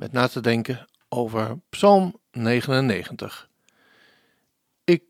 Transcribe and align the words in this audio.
met 0.00 0.12
na 0.12 0.28
te 0.28 0.40
denken 0.40 0.86
over 1.08 1.58
Psalm 1.70 2.20
99. 2.30 3.48
Ik 4.84 5.02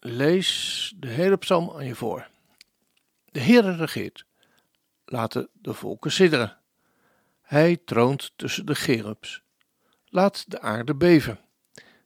lees 0.00 0.92
de 0.96 1.08
hele 1.08 1.36
psalm 1.36 1.70
aan 1.70 1.86
je 1.86 1.94
voor. 1.94 2.28
De 3.24 3.40
Heere 3.40 3.76
regeert. 3.76 4.24
Laten 5.04 5.48
de 5.52 5.74
volken 5.74 6.12
sidderen. 6.12 6.58
Hij 7.42 7.76
troont 7.84 8.32
tussen 8.36 8.66
de 8.66 8.74
gerubs. 8.74 9.42
Laat 10.04 10.50
de 10.50 10.60
aarde 10.60 10.94
beven. 10.94 11.40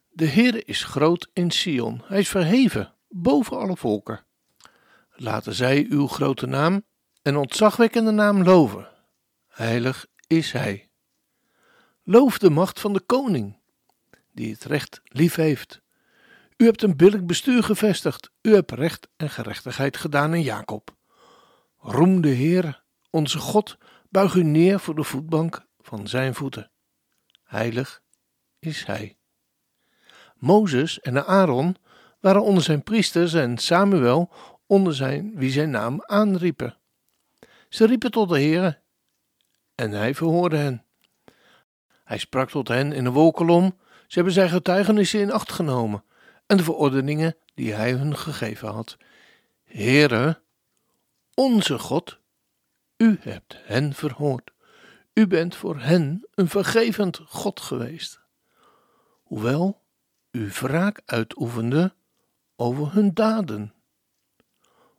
De 0.09 0.27
Heere 0.27 0.63
is 0.63 0.83
groot 0.83 1.29
in 1.33 1.51
Sion. 1.51 2.01
Hij 2.05 2.19
is 2.19 2.29
verheven 2.29 2.93
boven 3.07 3.57
alle 3.57 3.77
volken. 3.77 4.25
Laten 5.11 5.53
zij 5.53 5.85
uw 5.89 6.07
grote 6.07 6.45
naam 6.45 6.85
en 7.21 7.37
ontzagwekkende 7.37 8.11
naam 8.11 8.43
loven. 8.43 8.87
Heilig 9.47 10.05
is 10.27 10.51
Hij. 10.51 10.88
Loof 12.11 12.37
de 12.37 12.49
macht 12.49 12.79
van 12.79 12.93
de 12.93 12.99
koning, 12.99 13.57
die 14.31 14.51
het 14.51 14.63
recht 14.63 15.01
lief 15.03 15.35
heeft. 15.35 15.81
U 16.57 16.65
hebt 16.65 16.81
een 16.81 16.97
billig 16.97 17.23
bestuur 17.23 17.63
gevestigd. 17.63 18.31
U 18.41 18.53
hebt 18.53 18.71
recht 18.71 19.07
en 19.15 19.29
gerechtigheid 19.29 19.97
gedaan 19.97 20.33
in 20.33 20.41
Jacob. 20.41 20.95
Roem 21.77 22.21
de 22.21 22.29
Heer, 22.29 22.83
onze 23.09 23.37
God, 23.37 23.77
buig 24.09 24.33
u 24.33 24.43
neer 24.43 24.79
voor 24.79 24.95
de 24.95 25.03
voetbank 25.03 25.65
van 25.79 26.07
zijn 26.07 26.35
voeten. 26.35 26.71
Heilig 27.43 28.01
is 28.59 28.85
hij. 28.85 29.17
Mozes 30.35 30.99
en 30.99 31.25
Aaron 31.25 31.75
waren 32.19 32.43
onder 32.43 32.63
zijn 32.63 32.83
priesters 32.83 33.33
en 33.33 33.57
Samuel 33.57 34.31
onder 34.65 34.95
zijn 34.95 35.35
wie 35.35 35.51
zijn 35.51 35.69
naam 35.69 36.03
aanriepen. 36.05 36.77
Ze 37.69 37.85
riepen 37.85 38.11
tot 38.11 38.29
de 38.29 38.39
Heer 38.39 38.81
en 39.75 39.91
hij 39.91 40.15
verhoorde 40.15 40.57
hen. 40.57 40.83
Hij 42.09 42.17
sprak 42.17 42.49
tot 42.49 42.67
hen 42.67 42.91
in 42.91 43.05
een 43.05 43.11
wolkolom. 43.11 43.77
Ze 44.07 44.13
hebben 44.15 44.33
zijn 44.33 44.49
getuigenissen 44.49 45.19
in 45.19 45.31
acht 45.31 45.51
genomen 45.51 46.03
en 46.45 46.57
de 46.57 46.63
verordeningen 46.63 47.35
die 47.53 47.73
hij 47.73 47.91
hun 47.91 48.17
gegeven 48.17 48.69
had. 48.69 48.97
Heere, 49.63 50.41
onze 51.33 51.79
God, 51.79 52.19
u 52.97 53.17
hebt 53.21 53.57
hen 53.63 53.93
verhoord. 53.93 54.51
U 55.13 55.27
bent 55.27 55.55
voor 55.55 55.79
hen 55.79 56.27
een 56.35 56.49
vergevend 56.49 57.21
God 57.25 57.59
geweest. 57.59 58.19
Hoewel 59.23 59.81
u 60.31 60.49
wraak 60.49 61.01
uitoefende 61.05 61.93
over 62.55 62.93
hun 62.93 63.13
daden. 63.13 63.73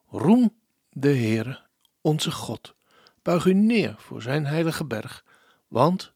Roem 0.08 0.54
de 0.90 1.16
Heere, 1.16 1.60
onze 2.00 2.30
God. 2.30 2.74
Buig 3.22 3.44
u 3.44 3.54
neer 3.54 3.94
voor 3.98 4.22
zijn 4.22 4.46
heilige 4.46 4.84
berg, 4.84 5.24
want 5.68 6.12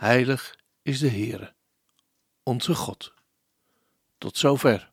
Heilig 0.00 0.56
is 0.82 0.98
de 0.98 1.08
Heere, 1.08 1.52
onze 2.42 2.74
God. 2.74 3.14
Tot 4.18 4.36
zover. 4.36 4.90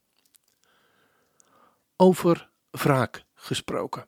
Over 1.96 2.50
wraak 2.72 3.24
gesproken. 3.34 4.08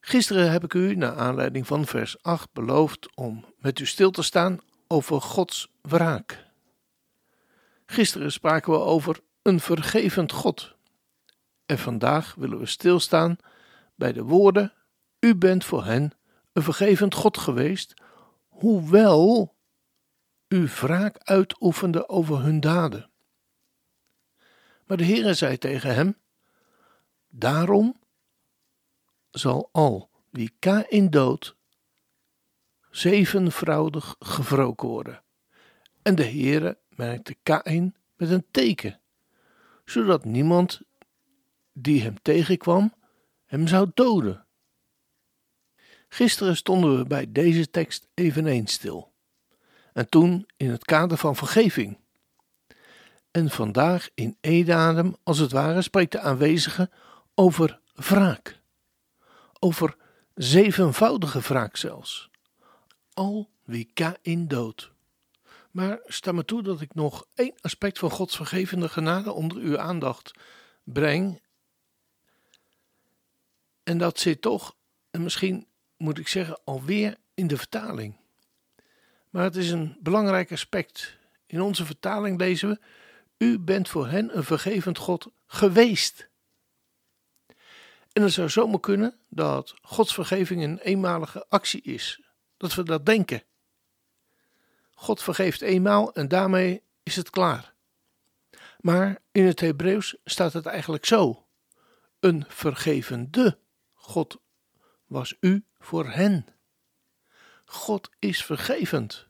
Gisteren 0.00 0.50
heb 0.50 0.64
ik 0.64 0.74
u, 0.74 0.94
naar 0.94 1.16
aanleiding 1.16 1.66
van 1.66 1.86
vers 1.86 2.22
8, 2.22 2.52
beloofd 2.52 3.16
om 3.16 3.44
met 3.58 3.78
u 3.78 3.86
stil 3.86 4.10
te 4.10 4.22
staan 4.22 4.60
over 4.86 5.20
Gods 5.20 5.72
wraak. 5.82 6.46
Gisteren 7.86 8.32
spraken 8.32 8.72
we 8.72 8.78
over 8.78 9.20
een 9.42 9.60
vergevend 9.60 10.32
God. 10.32 10.74
En 11.66 11.78
vandaag 11.78 12.34
willen 12.34 12.58
we 12.58 12.66
stilstaan 12.66 13.36
bij 13.94 14.12
de 14.12 14.22
woorden: 14.22 14.72
U 15.20 15.34
bent 15.34 15.64
voor 15.64 15.84
hen 15.84 16.12
een 16.52 16.62
vergevend 16.62 17.14
God 17.14 17.38
geweest 17.38 17.94
hoewel 18.56 19.56
u 20.48 20.66
wraak 20.66 21.18
uitoefende 21.18 22.08
over 22.08 22.42
hun 22.42 22.60
daden. 22.60 23.10
Maar 24.86 24.96
de 24.96 25.04
Heere 25.04 25.34
zei 25.34 25.58
tegen 25.58 25.94
hem: 25.94 26.16
Daarom 27.28 28.00
zal 29.30 29.68
al 29.72 30.10
wie 30.30 30.56
Kain 30.58 31.10
dood 31.10 31.56
zevenvoudig 32.90 34.16
gewroken 34.18 34.88
worden. 34.88 35.22
En 36.02 36.14
de 36.14 36.24
Heere 36.24 36.78
merkte 36.88 37.36
Kain 37.42 37.96
met 38.16 38.30
een 38.30 38.46
teken, 38.50 39.00
zodat 39.84 40.24
niemand 40.24 40.80
die 41.72 42.02
hem 42.02 42.22
tegenkwam 42.22 42.94
hem 43.44 43.66
zou 43.66 43.90
doden. 43.94 44.45
Gisteren 46.08 46.56
stonden 46.56 46.98
we 46.98 47.04
bij 47.04 47.32
deze 47.32 47.70
tekst 47.70 48.08
eveneens 48.14 48.72
stil. 48.72 49.12
En 49.92 50.08
toen 50.08 50.48
in 50.56 50.70
het 50.70 50.84
kader 50.84 51.16
van 51.16 51.36
vergeving. 51.36 51.98
En 53.30 53.50
vandaag 53.50 54.08
in 54.14 54.36
Edadem, 54.40 55.16
als 55.22 55.38
het 55.38 55.52
ware, 55.52 55.82
spreekt 55.82 56.12
de 56.12 56.20
aanwezige 56.20 56.90
over 57.34 57.80
wraak. 57.94 58.60
Over 59.58 59.96
zevenvoudige 60.34 61.40
wraak 61.40 61.76
zelfs. 61.76 62.30
Al 63.14 63.50
wie 63.64 63.90
Kain 63.94 64.48
dood. 64.48 64.92
Maar 65.70 65.98
sta 66.04 66.32
me 66.32 66.44
toe 66.44 66.62
dat 66.62 66.80
ik 66.80 66.94
nog 66.94 67.26
één 67.34 67.54
aspect 67.60 67.98
van 67.98 68.10
Gods 68.10 68.36
vergevende 68.36 68.88
genade 68.88 69.32
onder 69.32 69.56
uw 69.56 69.78
aandacht 69.78 70.32
breng. 70.84 71.42
En 73.82 73.98
dat 73.98 74.18
zit 74.18 74.40
toch, 74.40 74.76
en 75.10 75.22
misschien 75.22 75.66
moet 75.96 76.18
ik 76.18 76.28
zeggen, 76.28 76.60
alweer 76.64 77.16
in 77.34 77.46
de 77.46 77.56
vertaling. 77.56 78.16
Maar 79.30 79.44
het 79.44 79.56
is 79.56 79.70
een 79.70 79.96
belangrijk 80.00 80.52
aspect. 80.52 81.16
In 81.46 81.60
onze 81.60 81.84
vertaling 81.84 82.38
lezen 82.38 82.68
we: 82.68 82.78
U 83.38 83.58
bent 83.58 83.88
voor 83.88 84.08
hen 84.08 84.36
een 84.36 84.44
vergevend 84.44 84.98
God 84.98 85.28
geweest. 85.46 86.28
En 88.12 88.22
het 88.22 88.32
zou 88.32 88.48
zomaar 88.48 88.80
kunnen 88.80 89.14
dat 89.28 89.74
Gods 89.82 90.14
vergeving 90.14 90.62
een 90.62 90.78
eenmalige 90.78 91.46
actie 91.48 91.82
is. 91.82 92.20
Dat 92.56 92.74
we 92.74 92.82
dat 92.82 93.06
denken. 93.06 93.42
God 94.94 95.22
vergeeft 95.22 95.60
eenmaal 95.60 96.14
en 96.14 96.28
daarmee 96.28 96.82
is 97.02 97.16
het 97.16 97.30
klaar. 97.30 97.74
Maar 98.80 99.18
in 99.32 99.44
het 99.44 99.60
Hebreeuws 99.60 100.16
staat 100.24 100.52
het 100.52 100.66
eigenlijk 100.66 101.04
zo: 101.04 101.46
Een 102.20 102.44
vergevende 102.48 103.58
God 103.94 104.40
was 105.06 105.36
u 105.40 105.64
voor 105.86 106.08
hen. 106.08 106.46
God 107.64 108.10
is 108.18 108.44
vergevend. 108.44 109.26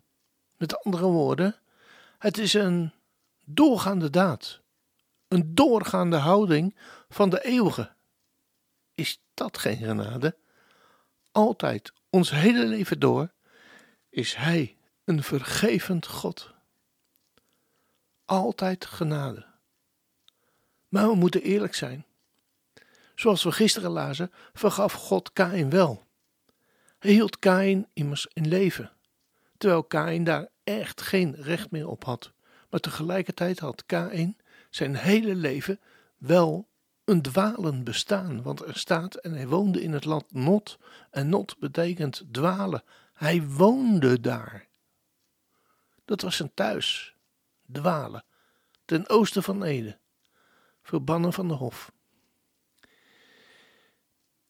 Met 0.57 0.85
andere 0.85 1.07
woorden, 1.07 1.57
het 2.19 2.39
is 2.39 2.55
een 2.55 2.93
doorgaande 3.45 4.11
daad, 4.11 4.61
een 5.29 5.55
doorgaande 5.55 6.17
houding 6.17 6.77
van 7.09 7.31
de 7.31 7.45
eeuwige. 7.45 7.93
Is 8.95 9.23
dat 9.35 9.59
geen 9.59 9.77
genade? 9.77 10.37
Altijd, 11.33 11.93
ons 12.11 12.31
hele 12.31 12.67
leven 12.67 13.01
door, 13.01 13.33
is 14.09 14.35
Hij 14.35 14.77
een 15.05 15.23
vergevend 15.23 16.07
God. 16.07 16.55
Altijd 18.25 18.87
genade. 18.87 19.47
Maar 20.89 21.09
we 21.09 21.15
moeten 21.15 21.43
eerlijk 21.43 21.75
zijn. 21.75 22.07
Zoals 23.15 23.43
we 23.43 23.53
gisteren 23.53 23.91
lazen, 23.91 24.33
vergaf 24.53 24.93
God 24.93 25.33
Kain 25.33 25.71
wel. 25.71 26.06
Hield 27.07 27.39
Kain 27.39 27.87
immers 27.93 28.27
in 28.33 28.49
leven, 28.49 28.93
terwijl 29.59 29.85
Kain 29.85 30.25
daar 30.25 30.49
echt 30.65 31.01
geen 31.01 31.35
recht 31.35 31.71
meer 31.71 31.89
op 31.89 32.05
had. 32.05 32.33
Maar 32.71 32.81
tegelijkertijd 32.81 33.59
had 33.59 33.87
Kain 33.87 34.37
zijn 34.71 34.97
hele 34.97 35.35
leven 35.35 35.81
wel 36.17 36.69
een 37.05 37.23
dwalen 37.23 37.85
bestaan, 37.85 38.43
want 38.43 38.67
er 38.67 38.79
staat 38.79 39.15
en 39.15 39.33
hij 39.33 39.49
woonde 39.49 39.83
in 39.83 39.93
het 39.93 40.05
land 40.05 40.33
Not, 40.33 40.79
en 41.11 41.29
Not 41.29 41.59
betekent 41.59 42.25
dwalen. 42.31 42.83
Hij 43.13 43.43
woonde 43.43 44.21
daar. 44.21 44.67
Dat 46.05 46.21
was 46.21 46.37
zijn 46.37 46.55
thuis, 46.55 47.17
dwalen, 47.73 48.25
ten 48.85 49.09
oosten 49.09 49.43
van 49.43 49.63
Ede, 49.63 49.99
verbannen 50.83 51.33
van 51.33 51.49
de 51.49 51.55
hof. 51.55 51.93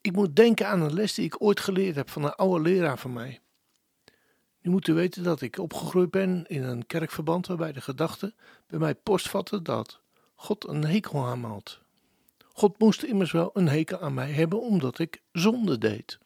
Ik 0.06 0.12
moet 0.12 0.36
denken 0.36 0.68
aan 0.68 0.80
een 0.80 0.94
les 0.94 1.14
die 1.14 1.24
ik 1.24 1.42
ooit 1.42 1.60
geleerd 1.60 1.96
heb 1.96 2.10
van 2.10 2.24
een 2.24 2.34
oude 2.34 2.62
leraar 2.62 2.98
van 2.98 3.12
mij. 3.12 3.40
Je 4.58 4.70
moet 4.70 4.86
weten 4.86 5.22
dat 5.22 5.40
ik 5.40 5.58
opgegroeid 5.58 6.10
ben 6.10 6.44
in 6.46 6.62
een 6.62 6.86
kerkverband 6.86 7.46
waarbij 7.46 7.72
de 7.72 7.80
gedachte 7.80 8.34
bij 8.66 8.78
mij 8.78 8.94
postvatte 8.94 9.62
dat 9.62 10.00
God 10.34 10.68
een 10.68 10.84
hekel 10.84 11.26
aan 11.26 11.44
had. 11.44 11.80
God 12.52 12.78
moest 12.78 13.02
immers 13.02 13.32
wel 13.32 13.50
een 13.52 13.68
hekel 13.68 14.00
aan 14.00 14.14
mij 14.14 14.30
hebben 14.30 14.60
omdat 14.60 14.98
ik 14.98 15.22
zonde 15.32 15.78
deed. 15.78 16.18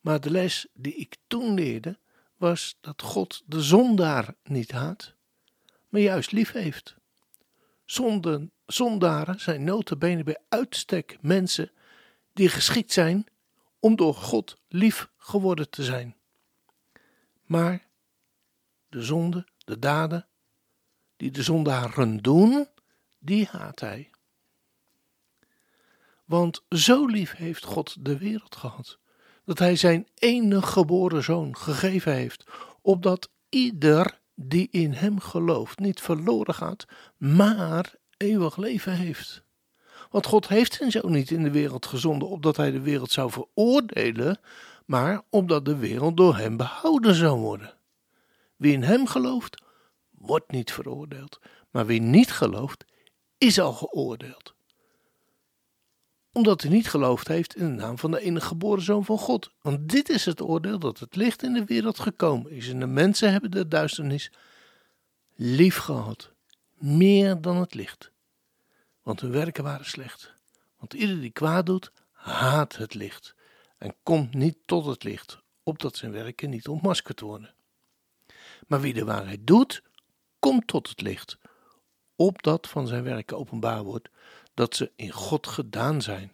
Maar 0.00 0.20
de 0.20 0.30
les 0.30 0.66
die 0.72 0.94
ik 0.94 1.16
toen 1.26 1.54
leerde 1.54 1.98
was 2.36 2.76
dat 2.80 3.02
God 3.02 3.42
de 3.46 3.62
zondaar 3.62 4.34
niet 4.42 4.72
haat, 4.72 5.14
maar 5.88 6.00
juist 6.00 6.32
lief 6.32 6.52
heeft. 6.52 6.94
Zonden, 7.84 8.52
zondaren 8.66 9.40
zijn 9.40 9.64
notabene 9.64 10.22
bij 10.22 10.38
uitstek 10.48 11.18
mensen 11.20 11.70
die 12.34 12.48
geschikt 12.48 12.92
zijn 12.92 13.26
om 13.78 13.96
door 13.96 14.14
God 14.14 14.56
lief 14.68 15.10
geworden 15.16 15.70
te 15.70 15.84
zijn. 15.84 16.16
Maar 17.44 17.86
de 18.88 19.02
zonde, 19.02 19.46
de 19.58 19.78
daden 19.78 20.26
die 21.16 21.30
de 21.30 21.42
zondaren 21.42 22.22
doen, 22.22 22.68
die 23.18 23.48
haat 23.50 23.80
hij. 23.80 24.10
Want 26.24 26.64
zo 26.68 27.06
lief 27.06 27.32
heeft 27.32 27.64
God 27.64 28.04
de 28.04 28.18
wereld 28.18 28.56
gehad, 28.56 28.98
dat 29.44 29.58
hij 29.58 29.76
zijn 29.76 30.08
enige 30.14 30.66
geboren 30.66 31.22
zoon 31.22 31.56
gegeven 31.56 32.12
heeft, 32.12 32.44
opdat 32.80 33.30
ieder 33.48 34.20
die 34.34 34.68
in 34.70 34.92
hem 34.92 35.20
gelooft 35.20 35.78
niet 35.78 36.00
verloren 36.00 36.54
gaat, 36.54 36.84
maar 37.16 37.94
eeuwig 38.16 38.56
leven 38.56 38.92
heeft. 38.92 39.44
Want 40.14 40.26
God 40.26 40.48
heeft 40.48 40.74
zijn 40.74 40.90
zoon 40.90 41.12
niet 41.12 41.30
in 41.30 41.42
de 41.42 41.50
wereld 41.50 41.86
gezonden, 41.86 42.28
opdat 42.28 42.56
hij 42.56 42.70
de 42.70 42.80
wereld 42.80 43.10
zou 43.10 43.30
veroordelen, 43.30 44.38
maar 44.84 45.22
opdat 45.30 45.64
de 45.64 45.76
wereld 45.76 46.16
door 46.16 46.36
hem 46.36 46.56
behouden 46.56 47.14
zou 47.14 47.38
worden. 47.38 47.74
Wie 48.56 48.72
in 48.72 48.82
hem 48.82 49.06
gelooft, 49.06 49.62
wordt 50.10 50.50
niet 50.50 50.72
veroordeeld, 50.72 51.40
maar 51.70 51.86
wie 51.86 52.00
niet 52.00 52.32
gelooft, 52.32 52.84
is 53.38 53.60
al 53.60 53.72
geoordeeld. 53.72 54.54
Omdat 56.32 56.62
hij 56.62 56.70
niet 56.70 56.88
geloofd 56.88 57.28
heeft 57.28 57.56
in 57.56 57.66
de 57.66 57.82
naam 57.82 57.98
van 57.98 58.10
de 58.10 58.20
enige 58.20 58.46
geboren 58.46 58.82
zoon 58.82 59.04
van 59.04 59.18
God. 59.18 59.50
Want 59.62 59.88
dit 59.88 60.08
is 60.08 60.24
het 60.24 60.42
oordeel 60.42 60.78
dat 60.78 60.98
het 60.98 61.16
licht 61.16 61.42
in 61.42 61.52
de 61.52 61.64
wereld 61.64 61.98
gekomen 61.98 62.50
is. 62.50 62.68
En 62.68 62.80
de 62.80 62.86
mensen 62.86 63.32
hebben 63.32 63.50
de 63.50 63.68
duisternis 63.68 64.32
lief 65.34 65.76
gehad, 65.76 66.32
meer 66.78 67.40
dan 67.40 67.56
het 67.56 67.74
licht. 67.74 68.12
Want 69.04 69.20
hun 69.20 69.30
werken 69.30 69.64
waren 69.64 69.86
slecht. 69.86 70.34
Want 70.78 70.92
ieder 70.92 71.20
die 71.20 71.30
kwaad 71.30 71.66
doet, 71.66 71.92
haat 72.12 72.76
het 72.76 72.94
licht 72.94 73.34
en 73.78 73.94
komt 74.02 74.34
niet 74.34 74.56
tot 74.64 74.84
het 74.84 75.04
licht, 75.04 75.38
opdat 75.62 75.96
zijn 75.96 76.12
werken 76.12 76.50
niet 76.50 76.68
ontmaskerd 76.68 77.20
worden. 77.20 77.54
Maar 78.66 78.80
wie 78.80 78.94
de 78.94 79.04
waarheid 79.04 79.46
doet, 79.46 79.82
komt 80.38 80.66
tot 80.66 80.88
het 80.88 81.00
licht, 81.00 81.38
opdat 82.16 82.68
van 82.68 82.86
zijn 82.86 83.02
werken 83.02 83.38
openbaar 83.38 83.82
wordt 83.82 84.08
dat 84.54 84.76
ze 84.76 84.92
in 84.96 85.10
God 85.10 85.46
gedaan 85.46 86.02
zijn. 86.02 86.32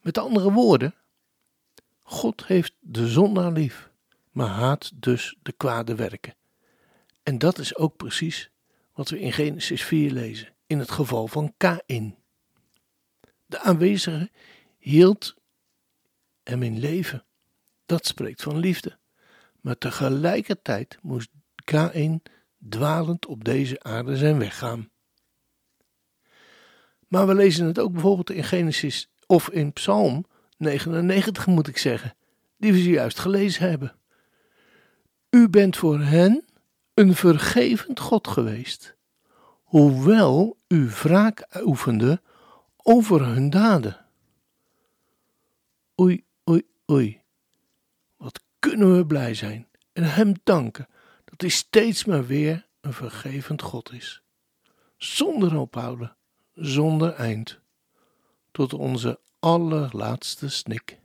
Met 0.00 0.18
andere 0.18 0.52
woorden, 0.52 0.94
God 2.02 2.46
heeft 2.46 2.74
de 2.80 3.08
zondaar 3.08 3.52
lief, 3.52 3.90
maar 4.30 4.48
haat 4.48 4.90
dus 4.94 5.36
de 5.42 5.52
kwade 5.52 5.94
werken. 5.94 6.34
En 7.22 7.38
dat 7.38 7.58
is 7.58 7.76
ook 7.76 7.96
precies 7.96 8.50
wat 8.92 9.08
we 9.08 9.20
in 9.20 9.32
Genesis 9.32 9.82
4 9.82 10.10
lezen, 10.10 10.54
in 10.66 10.78
het 10.78 10.90
geval 10.90 11.28
van 11.28 11.54
Kain. 11.56 12.16
De 13.46 13.58
aanwezige 13.58 14.30
hield 14.78 15.34
hem 16.42 16.62
in 16.62 16.78
leven. 16.78 17.24
Dat 17.86 18.06
spreekt 18.06 18.42
van 18.42 18.58
liefde. 18.58 18.98
Maar 19.60 19.78
tegelijkertijd 19.78 20.98
moest 21.02 21.30
Kain 21.64 22.22
dwalend 22.68 23.26
op 23.26 23.44
deze 23.44 23.82
aarde 23.82 24.16
zijn 24.16 24.38
weg 24.38 24.58
gaan. 24.58 24.90
Maar 27.08 27.26
we 27.26 27.34
lezen 27.34 27.66
het 27.66 27.78
ook 27.78 27.92
bijvoorbeeld 27.92 28.30
in 28.30 28.44
Genesis 28.44 29.10
of 29.26 29.50
in 29.50 29.72
Psalm 29.72 30.26
99 30.56 31.46
moet 31.46 31.68
ik 31.68 31.78
zeggen, 31.78 32.16
die 32.56 32.72
we 32.72 32.78
zojuist 32.78 33.18
gelezen 33.18 33.68
hebben. 33.68 33.96
U 35.30 35.48
bent 35.48 35.76
voor 35.76 36.00
hen 36.00 36.44
een 36.94 37.14
vergevend 37.14 38.00
God 38.00 38.28
geweest, 38.28 38.96
hoewel 39.62 40.58
u 40.68 40.88
wraak 40.88 41.46
oefende 41.64 42.20
over 42.76 43.26
hun 43.26 43.50
daden. 43.50 44.06
Oei, 46.00 46.24
oei, 46.50 46.62
oei. 46.90 47.20
Wat 48.16 48.40
kunnen 48.58 48.96
we 48.96 49.06
blij 49.06 49.34
zijn 49.34 49.68
en 49.92 50.04
Hem 50.04 50.34
danken 50.44 50.88
dat 51.24 51.40
Hij 51.40 51.50
steeds 51.50 52.04
maar 52.04 52.26
weer 52.26 52.66
een 52.80 52.92
vergevend 52.92 53.62
God 53.62 53.92
is. 53.92 54.22
Zonder 54.96 55.58
ophouden, 55.58 56.16
zonder 56.54 57.12
eind, 57.12 57.60
tot 58.50 58.72
onze 58.72 59.20
allerlaatste 59.38 60.48
snik. 60.48 60.98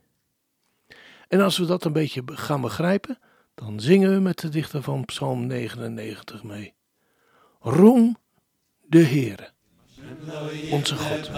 En 1.28 1.40
als 1.40 1.58
we 1.58 1.66
dat 1.66 1.84
een 1.84 1.92
beetje 1.92 2.22
gaan 2.24 2.60
begrijpen, 2.60 3.18
dan 3.58 3.80
zingen 3.80 4.14
we 4.14 4.20
met 4.20 4.38
de 4.38 4.48
dichter 4.48 4.82
van 4.82 5.04
Psalm 5.04 5.46
99 5.46 6.42
mee. 6.42 6.74
Roem 7.60 8.16
de 8.88 8.98
Heere, 8.98 9.50
onze 10.70 10.96
God. 10.96 11.30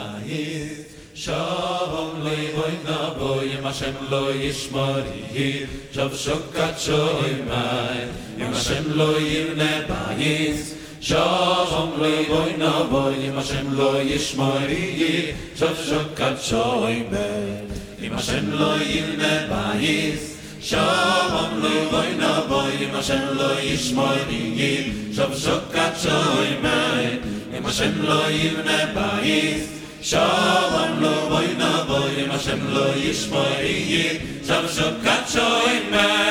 Shalom 1.15 2.23
loy 2.23 2.53
boy 2.55 2.75
na 2.85 3.15
boy 3.15 3.49
Hashem 3.63 3.95
lo 4.11 4.33
yishmori 4.33 5.25
hir 5.35 5.69
Shav 5.93 6.11
shokat 6.11 6.79
shoy 6.79 7.45
mai 7.45 8.09
Hashem 8.39 8.97
lo 8.97 9.19
yirne 9.19 9.87
bayis 9.87 10.77
Shalom 11.01 11.99
loy 11.99 12.25
boy 12.25 12.57
na 12.57 12.85
boy 12.89 13.21
Hashem 13.37 13.77
lo 13.77 14.01
yishmori 14.01 14.85
hir 15.01 15.35
Shav 15.55 15.77
shokat 15.77 16.39
shoy 16.39 17.11
mai 17.11 18.09
Hashem 18.09 18.51
lo 18.53 18.79
yirne 18.79 19.49
bayis 19.51 20.40
Shalom 20.61 21.63
loy 21.63 21.89
boy 21.89 22.11
na 22.21 22.45
boy 22.47 22.69
im 22.85 22.93
Hashem 22.93 23.33
lo 23.33 23.57
yishmori 23.57 24.53
hir 24.53 24.93
Shav 25.09 25.33
shokat 25.33 25.97
shoy 25.97 26.61
mai 26.61 27.17
im 27.57 27.65
Hashem 27.65 27.97
lo 28.05 28.29
yirne 28.29 28.93
bayis 28.93 29.81
Shalom 30.05 31.01
lo 31.01 31.33
boy 31.33 31.49
na 31.57 31.87
boy 31.89 32.13
im 32.13 32.29
Hashem 32.29 32.61
lo 32.75 32.93
yishmori 32.93 33.73
yid 33.89 34.45
Shav 34.45 34.69
shokat 34.69 35.25
shoy 35.33 35.81
mei 35.89 36.30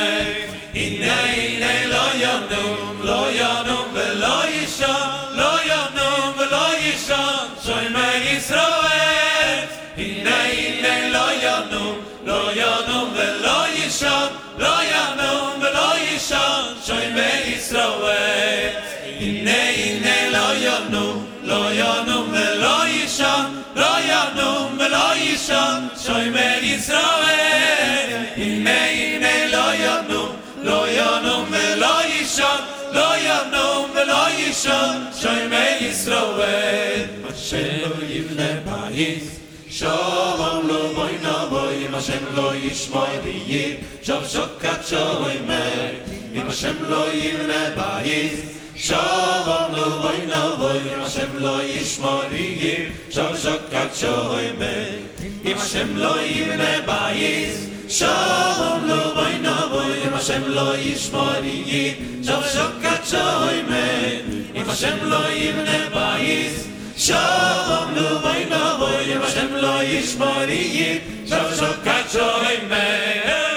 ישראל 17.69 18.69
הנה 19.19 19.69
הנה 19.69 20.29
לא 20.29 20.53
יונו 20.57 21.23
לא 21.43 21.73
יונו 21.73 22.31
ולא 22.31 22.87
ישון 22.87 23.61
לא 23.75 23.85
יונו 23.85 24.69
ולא 24.79 25.15
ישון 25.15 25.87
שוימר 26.05 26.57
ישראל 26.61 28.23
הנה 28.35 28.85
הנה 28.89 29.47
לא 29.51 29.73
יונו 29.73 30.27
לא 30.63 30.89
יונו 30.89 31.45
ולא 31.51 32.05
ישון 32.05 32.61
לא 32.91 33.15
יונו 33.17 33.93
ולא 33.93 34.29
ישון 34.29 35.05
שוימר 35.21 35.77
ישראל 35.79 37.05
השם 37.29 37.89
יבנה 38.09 38.49
פייס 38.65 39.35
Shalom 39.79 40.67
lo 40.67 40.81
boy 40.95 41.15
na 41.21 41.45
boy, 41.45 41.77
Hashem 41.93 42.25
lo 42.35 42.47
yishmoy 42.63 43.13
biyib, 43.23 43.77
Shav 44.01 44.23
shokat 44.33 44.81
shalom 44.83 45.45
mer, 45.45 46.08
Hashem 46.49 46.89
lo 46.89 47.05
yivne 47.13 47.75
bayis 47.77 48.57
Shalom 48.73 49.71
lo 49.71 50.01
boy 50.01 50.25
no 50.25 50.57
boy 50.57 50.79
Hashem 50.97 51.37
lo 51.45 51.61
yishmori 51.61 52.45
yir 52.61 52.91
Shal 53.13 53.37
shokat 53.37 53.93
shohoy 53.93 54.57
me 54.57 54.73
Hashem 55.45 55.95
lo 55.95 56.15
yivne 56.17 56.71
bayis 56.89 57.69
Shalom 57.87 58.87
lo 58.89 59.13
boy 59.13 59.37
no 59.45 59.69
boy 59.69 59.93
Hashem 60.09 60.49
lo 60.55 60.73
yishmori 60.73 61.57
yir 61.69 62.25
Shal 62.25 62.41
shokat 62.41 63.05
shohoy 63.11 63.61
me 63.69 64.63
Hashem 64.65 64.97
lo 65.07 65.21
yivne 65.29 65.79
bayis 65.93 66.65
Shalom 66.97 67.93
lo 67.93 68.21
boy 68.25 68.41
no 68.49 68.63
boy 68.81 69.05
Hashem 69.21 69.53
lo 69.53 69.75
yishmori 69.85 70.65
Shal 71.29 71.47
shokat 71.61 72.09
shohoy! 72.09 73.48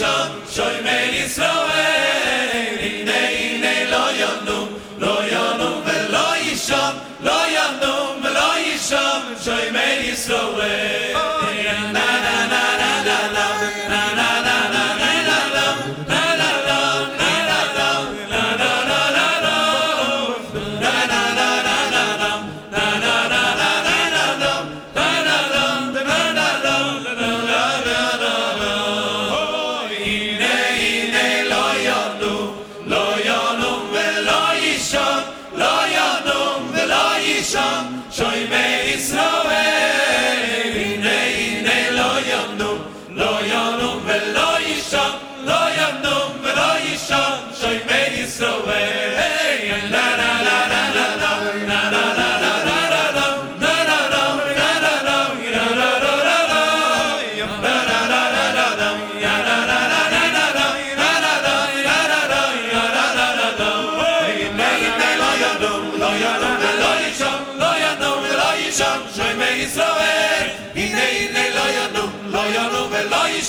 Shalom, 0.00 0.32
Shalom, 0.48 0.86
Israel. 0.86 1.89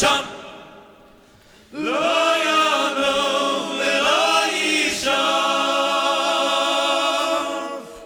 ישן 0.01 0.21
לא 1.73 2.33
ינום 2.43 3.79
ולא 3.79 4.41
ישן 4.53 5.11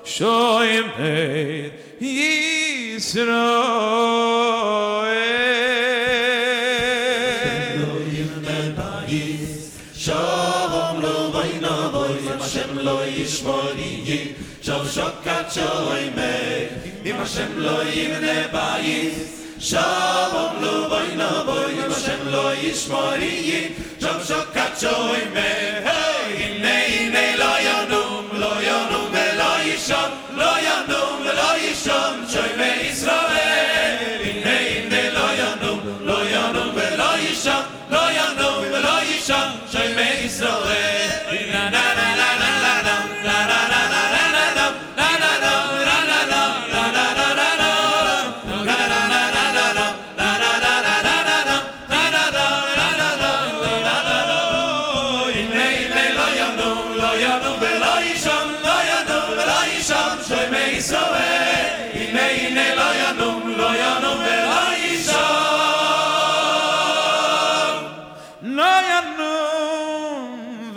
שוים 0.05 0.85
את 0.95 2.01
ישראל. 2.01 3.35
אלוהים 7.73 8.27
מבייס 8.41 9.77
שום 9.95 11.01
לא 11.01 11.31
בינה 11.31 11.89
בוי 11.91 12.29
השם 12.39 12.77
לא 12.77 13.05
ישמורי 13.05 14.33
שום 14.61 14.87
שוקת 14.93 15.45
שוים 15.53 16.13
אם 17.05 17.15
השם 17.19 17.57
לא 17.57 17.83
ימנה 17.83 18.47
בייס 18.51 19.35
שום 19.59 20.34
Marie 22.89 23.73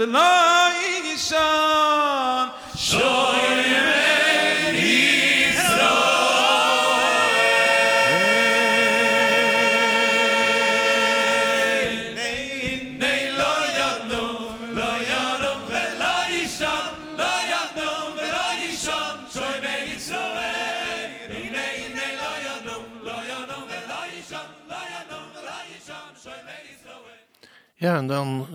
Love. 0.08 0.47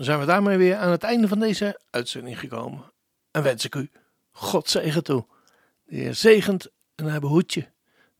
Zijn 0.04 0.18
we 0.18 0.26
daarmee 0.26 0.56
weer 0.56 0.76
aan 0.76 0.90
het 0.90 1.02
einde 1.02 1.28
van 1.28 1.38
deze 1.38 1.80
uitzending 1.90 2.38
gekomen. 2.38 2.92
En 3.30 3.42
wens 3.42 3.64
ik 3.64 3.74
u 3.74 3.90
God 4.30 4.68
zegen 4.68 5.04
toe. 5.04 5.26
De 5.84 5.96
Heer 5.96 6.14
zegent 6.14 6.70
en 6.94 7.04
hij 7.04 7.18
behoedt 7.18 7.54
je. 7.54 7.66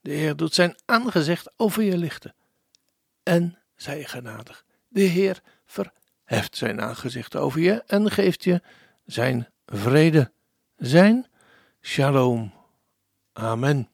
De 0.00 0.12
Heer 0.12 0.36
doet 0.36 0.54
zijn 0.54 0.76
aangezicht 0.84 1.52
over 1.56 1.82
je 1.82 1.98
lichten. 1.98 2.34
En 3.22 3.58
zij 3.76 4.04
genadig. 4.04 4.64
De 4.88 5.00
Heer 5.00 5.40
verheft 5.66 6.56
zijn 6.56 6.80
aangezicht 6.80 7.36
over 7.36 7.60
je 7.60 7.82
en 7.86 8.10
geeft 8.10 8.44
je 8.44 8.62
zijn 9.04 9.48
vrede, 9.66 10.32
zijn 10.76 11.26
shalom. 11.80 12.52
Amen. 13.32 13.93